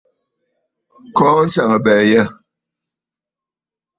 [1.15, 2.23] Kɔɔ nsaŋabɛ̀ɛ yâ.